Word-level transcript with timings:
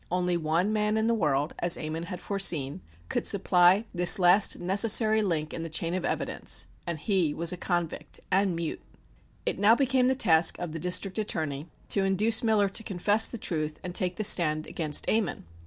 Only 0.11 0.35
one 0.35 0.73
man 0.73 0.97
in 0.97 1.05
the 1.05 1.13
world, 1.13 1.53
as 1.59 1.77
Ammon 1.77 2.01
had 2.05 2.19
foreseen, 2.19 2.81
could 3.07 3.27
supply 3.27 3.85
this 3.93 4.17
last 4.17 4.57
necessary 4.59 5.21
link 5.21 5.53
in 5.53 5.61
the 5.61 5.69
chain 5.69 5.93
of 5.93 6.03
evidence 6.03 6.65
and 6.87 6.97
he 6.97 7.35
was 7.35 7.51
a 7.51 7.55
convict 7.55 8.19
and 8.31 8.55
mute. 8.55 8.81
It 9.45 9.59
now 9.59 9.75
became 9.75 10.07
the 10.07 10.15
task 10.15 10.57
of 10.57 10.71
the 10.71 10.79
District 10.79 11.19
Attorney 11.19 11.69
to 11.89 12.03
induce 12.03 12.41
Miller 12.41 12.67
to 12.69 12.81
confess 12.81 13.27
the 13.27 13.37
truth 13.37 13.79
and 13.83 13.93
take 13.93 14.15
the 14.15 14.23
stand 14.23 14.65
against 14.65 15.07
Ammon. 15.07 15.45